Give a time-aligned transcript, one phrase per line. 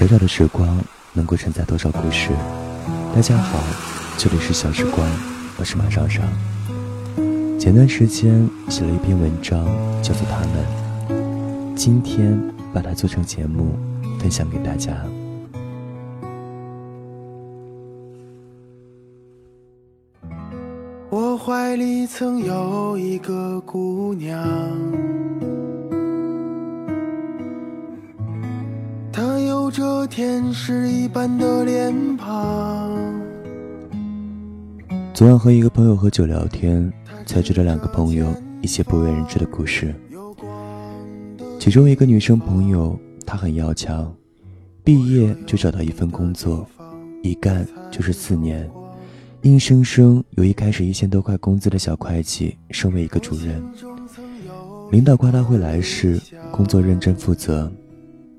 [0.00, 0.80] 小小的时光
[1.12, 2.30] 能够承载多少故事？
[3.14, 3.58] 大家好，
[4.16, 5.06] 这里是小时光，
[5.58, 6.24] 我是马上上。
[7.58, 9.62] 前段时间写了一篇文章，
[10.02, 12.40] 叫做《他们》，今天
[12.72, 13.74] 把它做成节目，
[14.18, 14.96] 分享给大家。
[21.10, 24.40] 我怀里曾有一个姑娘。
[29.80, 33.18] 这天使一般的脸庞。
[35.14, 36.92] 昨晚和一个朋友喝酒聊天，
[37.24, 38.30] 才知道两个朋友
[38.60, 39.94] 一些不为人知的故事。
[41.58, 42.94] 其中一个女生朋友，
[43.24, 44.14] 她很要强，
[44.84, 46.66] 毕业就找到一份工作，
[47.22, 48.70] 一干就是四年，
[49.44, 53.64] 硬生生由一开始一千多块工资的小会计升为一个主任。
[54.90, 57.72] 领导夸她会来事，工作认真负责。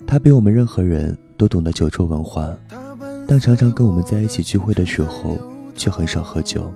[0.06, 2.56] 她比我们任何人都懂得酒桌文化，
[3.28, 5.40] 但常常跟我们在一起聚会的时候
[5.76, 6.72] 却很少喝酒。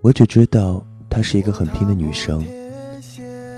[0.00, 2.42] 我只知道她是一个很拼的女生。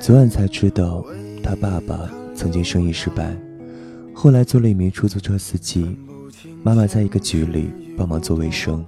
[0.00, 1.04] 昨晚才知道，
[1.44, 3.36] 她爸爸曾经生意失败，
[4.12, 5.96] 后来做了一名出租车司机，
[6.64, 8.84] 妈妈在一个局里帮忙做卫生，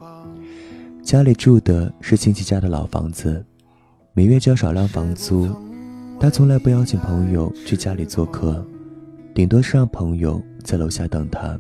[1.05, 3.45] 家里住的是亲戚家的老房子，
[4.13, 5.49] 每月交少量房租。
[6.19, 8.65] 他从来不邀请朋友去家里做客，
[9.35, 11.59] 顶多是让朋友在楼下等他。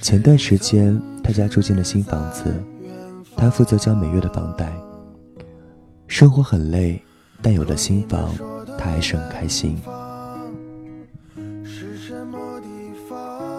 [0.00, 2.54] 前段时间他家住进了新房子，
[3.36, 4.72] 他负责交每月的房贷。
[6.06, 7.02] 生活很累，
[7.42, 8.34] 但有了新房，
[8.78, 9.76] 他还是很开心。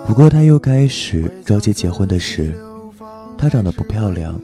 [0.07, 2.53] 不过他又开始着急结婚的事。
[3.37, 4.37] 她长得不漂亮，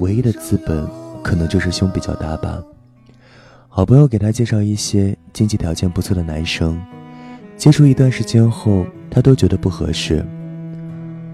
[0.00, 0.84] 唯一的资本
[1.22, 2.60] 可能就是胸比较大吧。
[3.68, 6.76] 好朋友给他介绍一些经济条件不错的男生，
[7.60, 10.24] 接触一段时间后，他都觉得不合适。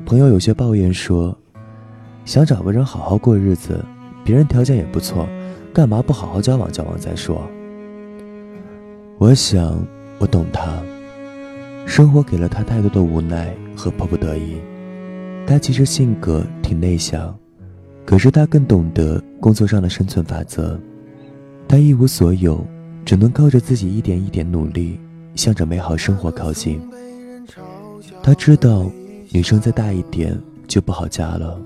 [0.04, 1.38] 朋友有些抱怨说
[2.26, 3.80] ：“想找个人好好过日子，
[4.24, 5.28] 别人条件也不错，
[5.72, 7.40] 干嘛不好好交往交往再说？”
[9.18, 9.80] 我想，
[10.18, 10.82] 我懂他，
[11.86, 14.56] 生活给了他太多的无奈和迫不得已。
[15.46, 17.32] 他其实性格挺内向，
[18.04, 20.76] 可是他更懂得工作上的生存法则。
[21.68, 22.66] 他一无所有，
[23.04, 24.98] 只能靠着自己一点一点努力，
[25.36, 26.80] 向着美好生活靠近。
[28.22, 28.90] 他知道，
[29.30, 30.36] 女生再大一点
[30.66, 31.60] 就不好嫁了，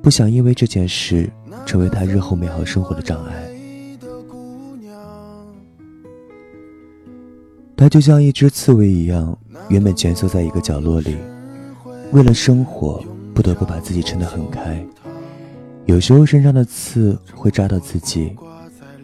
[0.00, 1.28] 不想因为这件事
[1.66, 3.34] 成为他日后美好生活的障碍。
[7.76, 9.36] 他就像一只刺猬一样，
[9.68, 11.16] 原本蜷缩在一个角落里，
[12.12, 13.04] 为了生活，
[13.34, 14.82] 不得不把自己撑得很开。
[15.84, 18.34] 有时候身上的刺会扎到自己。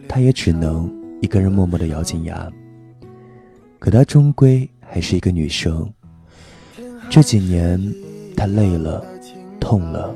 [0.05, 0.91] 他也只能
[1.21, 2.51] 一个人默默地咬紧牙。
[3.83, 5.91] 可她终归还是一个女生。
[7.09, 7.77] 这几年，
[8.33, 9.05] 她累了，
[9.59, 10.15] 痛了，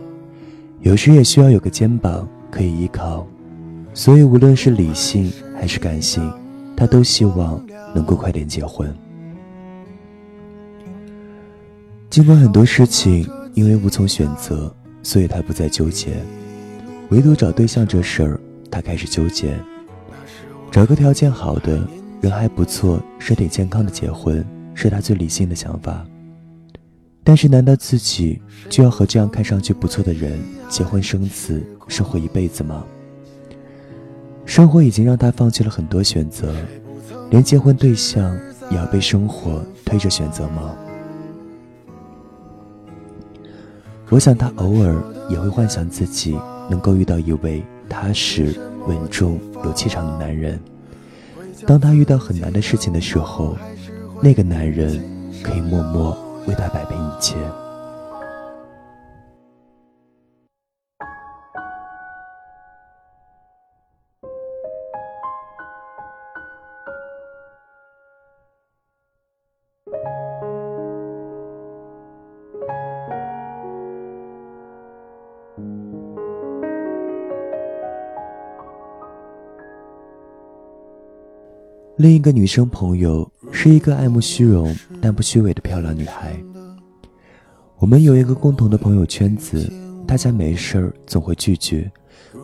[0.80, 3.28] 有时也需要有个肩膀可以依靠。
[3.94, 5.30] 所以，无论是理性
[5.60, 6.32] 还是感性，
[6.78, 7.62] 她都希望
[7.94, 8.90] 能够快点结婚。
[12.10, 14.74] 尽管很多事情因为无从选择，
[15.04, 16.14] 所以她不再纠结。
[17.10, 18.40] 唯独找对象这事儿，
[18.72, 19.60] 她开始纠结。
[20.72, 21.86] 找个条件好的
[22.20, 26.06] 人还不错、身体健康的结婚，是他最理性的想法。
[27.24, 30.40] 但是，难道自己就要和这样看上去不错的人
[30.70, 32.84] 结婚生子，生活一辈子吗？
[34.46, 36.56] 生活已经让他放弃了很多选择，
[37.30, 38.38] 连结婚对象
[38.72, 40.76] 也要被生活推着选择吗？
[44.10, 46.40] 我想，他偶尔也会幻想自己
[46.70, 48.60] 能够遇到一位踏实。
[48.88, 50.58] 稳重有气场的男人，
[51.68, 53.58] 当她遇到很难的事情的时候，
[54.24, 55.04] 那个男人
[55.44, 56.18] 可以默默
[56.48, 57.36] 为她摆平一切。
[81.98, 86.38] 另一个女生朋友是一个爱慕虚荣但不虚伪的漂亮女孩。
[87.80, 89.68] 我们有一个共同的朋友圈子，
[90.06, 91.90] 大家没事儿总会聚聚，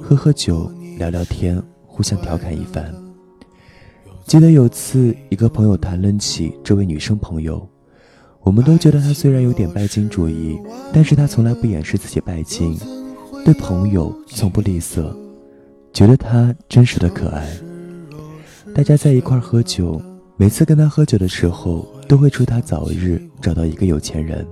[0.02, 2.92] 喝喝酒，聊聊天，互相调侃一番。
[4.26, 7.68] 记得有次，一个朋友谈论起这位女生朋友，
[8.42, 10.60] 我们都觉得她虽然有点拜金主义，
[10.92, 12.76] 但是她从来不掩饰自己拜金，
[13.46, 15.16] 对朋友从不吝啬，
[15.94, 17.48] 觉得她真实的可爱。
[18.76, 20.02] 大家在一块喝酒，
[20.36, 24.44] 每次跟他喝酒的时候，都会祝他早日找到一个有钱人。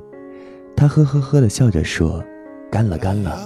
[0.76, 2.24] 他呵呵呵的笑着说
[2.72, 3.42] ：“干了，干了。”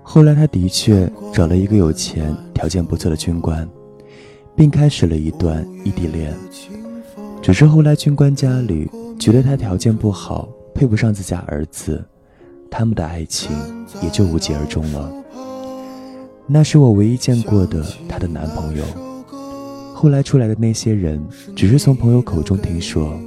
[0.00, 3.68] 后来他的确找了一个有钱、条件不错的军官，
[4.54, 6.32] 并开始了一段异地恋。
[7.42, 12.04] 只是后来军官家里觉得他条件不好，配不上自家儿子，
[12.70, 13.50] 他们的爱情
[14.00, 15.12] 也就无疾而终了。
[16.50, 18.84] 那是我唯一见过的她的男朋友。
[19.94, 21.22] 后来出来的那些人，
[21.54, 23.20] 只是从朋友口中听说。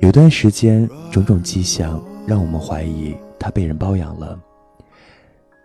[0.00, 4.38] 有段时间，种种迹象让我们怀疑他被人包养了。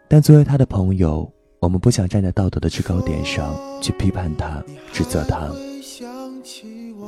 [0.08, 1.30] 但作为他的朋友，
[1.60, 5.52] 我们不想站在道德的制高点上去批判他、指责他。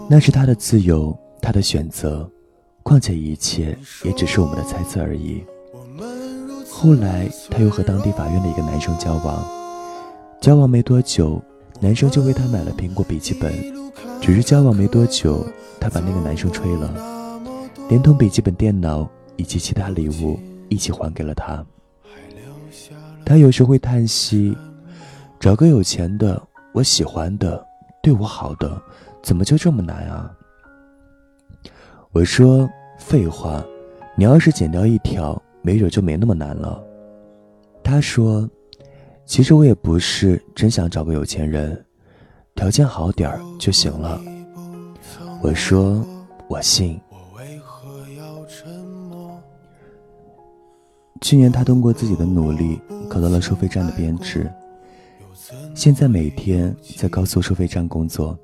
[0.09, 2.29] 那是他的自由，他的选择。
[2.83, 5.41] 况且一切也只是我们的猜测而已。
[6.69, 9.45] 后来，他又和当地法院的一个男生交往，
[10.39, 11.41] 交往没多久，
[11.79, 13.53] 男生就为他买了苹果笔记本。
[14.19, 15.45] 只是交往没多久，
[15.79, 16.93] 他把那个男生吹了，
[17.89, 21.63] 连同笔记本电脑以及其他礼物一起还给了他。
[23.25, 24.55] 他有时会叹息
[25.39, 26.41] ：“找个有钱的，
[26.73, 27.63] 我喜欢的，
[28.01, 28.81] 对我好的，
[29.21, 30.31] 怎么就这么难啊？”
[32.11, 32.69] 我说
[32.99, 33.63] ：“废话，
[34.15, 36.83] 你要是剪掉一条。”没准就没那么难了。
[37.83, 38.49] 他说
[39.25, 41.85] ：“其实我也不是真想找个有钱人，
[42.55, 44.21] 条件好点儿就行了。”
[45.41, 46.05] 我说
[46.47, 46.99] ：“我信。”
[51.21, 54.51] 去年他通过自己的努力考到了收费站的编制，
[55.75, 58.37] 现在每天在高速收费站工作，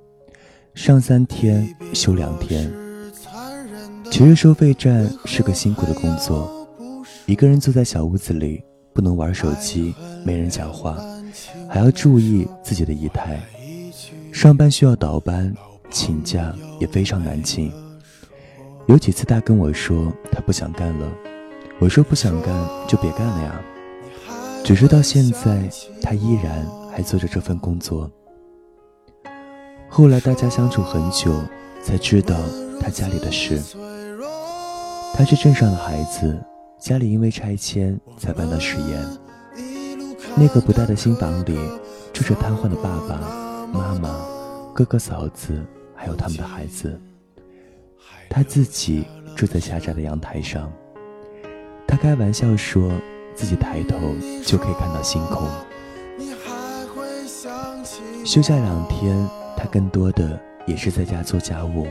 [0.75, 2.71] 上三天休两天。
[4.11, 6.56] 其实收费站是个辛苦的工作。
[7.27, 8.63] 一个人坐在小屋子里，
[8.93, 9.93] 不能玩手机，
[10.23, 10.97] 没人讲话，
[11.67, 13.37] 还要注意自己的仪态。
[14.31, 15.53] 上班需要倒班，
[15.89, 17.69] 请假也非常难请。
[18.85, 21.11] 有几次他跟我说他不想干了，
[21.79, 23.61] 我说不想干就别干了呀。
[24.63, 25.69] 只是到现在，
[26.01, 28.09] 他依然还做着这份工作。
[29.89, 31.33] 后来大家相处很久，
[31.83, 32.37] 才知道
[32.79, 33.61] 他家里的事。
[35.13, 36.41] 他是镇上的孩子。
[36.79, 39.17] 家里因为拆迁才搬到十堰。
[40.35, 41.57] 那个不大的新房里
[42.13, 44.23] 住着瘫痪的爸爸妈妈、
[44.73, 45.59] 哥哥嫂子，
[45.95, 46.99] 还有他们的孩子。
[48.29, 50.71] 他自己住在狭窄的阳台上。
[51.87, 52.91] 他开玩笑说
[53.33, 53.97] 自己抬头
[54.45, 55.47] 就可以看到星空。
[58.23, 61.87] 休假两天，他更多的也是在家做家务，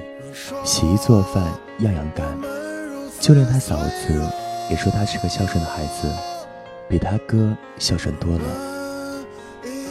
[0.64, 1.42] 洗衣做饭
[1.80, 2.26] 样样干，
[3.18, 4.20] 就连他嫂子。
[4.68, 6.10] 也说他是个孝顺的孩子，
[6.88, 8.44] 比他哥孝顺多了。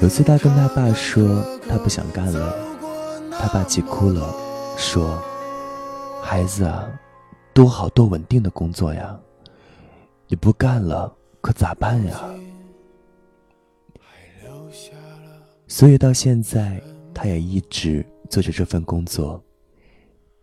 [0.02, 2.54] 有次他跟他爸说他不想干了，
[3.32, 4.36] 他爸急哭了，
[4.78, 5.18] 说
[6.22, 6.86] ：“孩子啊，
[7.54, 9.18] 多好多稳定的工作呀，
[10.28, 12.22] 你不干了可咋办呀？”
[15.68, 16.82] 所以到现在
[17.14, 19.42] 他也一直做着这份工作，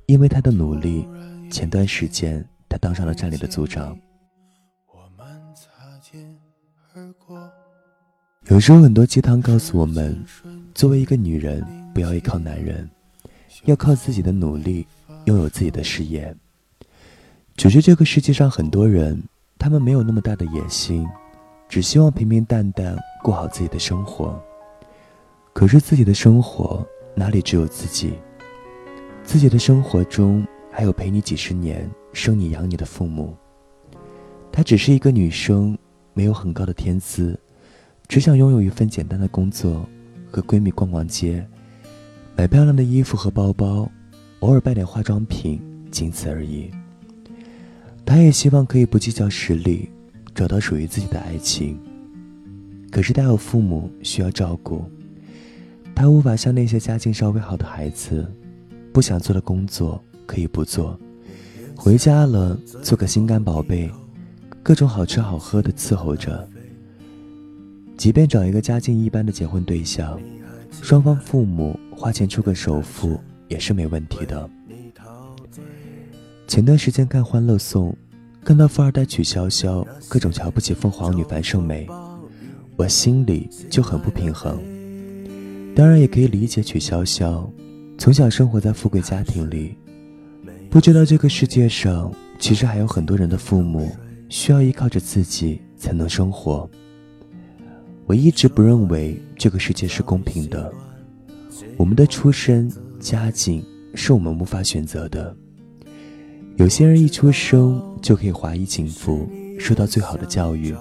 [0.06, 1.06] 因为他的努力，
[1.50, 3.96] 前段时间他当上了站里的组长。
[8.52, 10.14] 有时候很多鸡汤告诉我们，
[10.74, 12.86] 作为一个女人，不要依靠男人，
[13.64, 14.86] 要靠自己的努力，
[15.24, 16.36] 拥有自己的事业。
[17.56, 19.18] 只是这个世界上很多人，
[19.58, 21.08] 他们没有那么大的野心，
[21.66, 24.38] 只希望平平淡淡过好自己的生活。
[25.54, 28.12] 可是自己的生活哪里只有自己？
[29.24, 33.34] 自己的生活中还有陪你几十年、生你养你的父母。
[34.52, 35.74] 她只是一个女生，
[36.12, 37.40] 没有很高的天资。
[38.12, 39.88] 只想拥有一份简单的工作，
[40.30, 41.42] 和闺蜜逛逛街，
[42.36, 43.90] 买漂亮的衣服和包包，
[44.40, 45.58] 偶尔带点化妆品，
[45.90, 46.70] 仅此而已。
[48.04, 49.88] 她也希望可以不计较实力，
[50.34, 51.80] 找到属于自己的爱情。
[52.90, 54.84] 可是她有父母需要照顾，
[55.94, 58.30] 她无法像那些家境稍微好的孩子，
[58.92, 61.00] 不想做的工作可以不做，
[61.74, 63.90] 回家了做个心肝宝贝，
[64.62, 66.46] 各种好吃好喝的伺候着。
[67.96, 70.18] 即便找一个家境一般的结婚对象，
[70.82, 74.48] 双方父母花钱出个首付也是没问题的。
[76.48, 77.90] 前段时间看《欢乐颂》，
[78.44, 81.86] 看到富二代曲筱绡各种瞧不起凤凰女樊胜美，
[82.76, 84.60] 我心里就很不平衡。
[85.74, 87.48] 当然也可以理解曲筱绡
[87.96, 89.76] 从小生活在富贵家庭里，
[90.68, 93.90] 不知道这个世界上其实还有很多人的父母
[94.28, 96.68] 需要依靠着自己才能生活。
[98.12, 100.70] 我一直不认为这个世界是公平的，
[101.78, 103.64] 我们的出身、家境
[103.94, 105.34] 是我们无法选择的。
[106.56, 109.26] 有些人一出生就可以华衣锦服，
[109.58, 110.76] 受到最好的教育，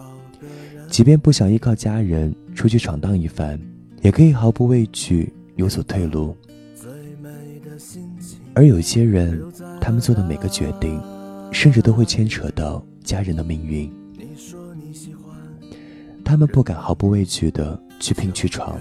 [0.89, 3.57] 即便不想依靠家人出去闯荡一番，
[4.01, 6.35] 也可以毫不畏惧有所退路。
[8.53, 9.41] 而有些人，
[9.79, 11.01] 他们做的每个决定，
[11.49, 13.89] 甚至都会牵扯到家人的命运。
[16.31, 18.79] 他们不敢毫不畏惧的去拼去闯，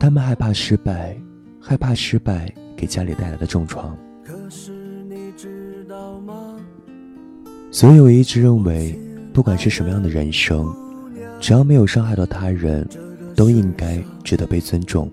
[0.00, 1.14] 他们害怕失败，
[1.60, 3.94] 害怕失败给家里带来的重创。
[7.70, 8.98] 所以我一直认为，
[9.34, 10.74] 不管是什么样的人生，
[11.38, 12.88] 只要没有伤害到他人，
[13.36, 15.12] 都应该值得被尊重。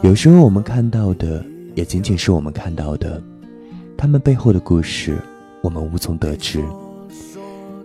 [0.00, 1.44] 有时候我们看到的，
[1.74, 3.22] 也仅仅是我们看到的，
[3.94, 5.18] 他们背后的故事，
[5.62, 6.64] 我们无从得知。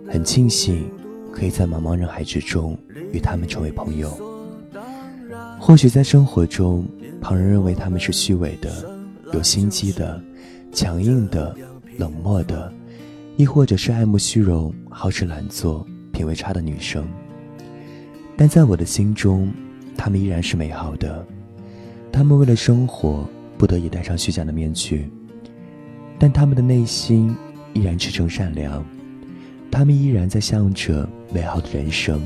[0.08, 0.90] 很庆幸，
[1.36, 2.78] 可以在茫茫人海之中
[3.12, 4.10] 与他们成为朋友。
[5.60, 6.88] 或许在生活中，
[7.20, 8.90] 旁人认为他们是虚伪的、
[9.34, 10.18] 有心机的、
[10.72, 11.54] 强硬的、
[11.98, 12.72] 冷漠的。
[13.36, 17.06] 亦或者是爱慕虚荣、好吃懒做、品味差的女生，
[18.34, 19.52] 但在我的心中，
[19.94, 21.22] 她们依然是美好的。
[22.10, 23.28] 她们为了生活，
[23.58, 25.10] 不得已戴上虚假的面具，
[26.18, 27.36] 但她们的内心
[27.74, 28.82] 依然赤诚善良。
[29.76, 32.18] 她们依然在向着美好的人生，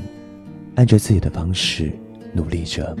[0.75, 1.91] 按着自己的方式
[2.31, 2.95] 努力着。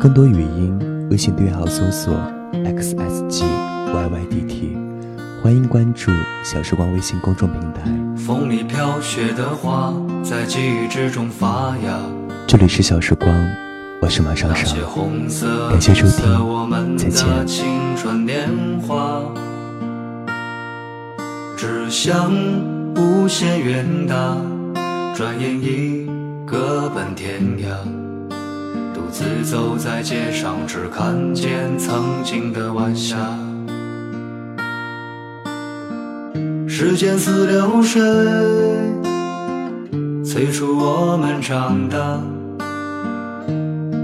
[0.00, 0.76] 更多语音。
[1.12, 2.12] 微信订阅号搜索
[2.52, 3.44] xsg
[3.94, 4.76] yydt，
[5.40, 6.10] 欢迎关注
[6.42, 7.84] 小时光微信公众平台。
[8.16, 9.94] 风里飘雪的花，
[10.24, 12.00] 在记忆之中发芽。
[12.48, 13.32] 这里是小时光，
[14.00, 14.64] 我是马上上。
[15.68, 17.46] 感谢收听，再见。
[17.46, 18.48] 青春年
[18.86, 19.20] 华，
[21.56, 22.32] 只想
[22.94, 24.36] 无限远大，
[25.14, 26.08] 转眼已
[26.46, 27.66] 各奔天涯。
[28.94, 33.16] 独自走在街上，只看见曾经的晚霞。
[36.68, 38.00] 时间似流水，
[40.24, 42.20] 催促我们长大。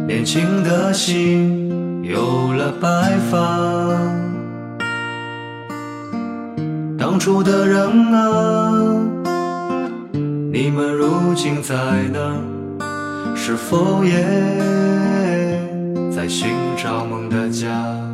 [0.06, 3.98] 年轻的心有了白发。
[6.98, 8.72] 当初的人啊，
[10.52, 11.74] 你们如今在
[12.12, 12.38] 哪？
[13.34, 14.22] 是否也
[16.14, 18.13] 在寻找梦的家？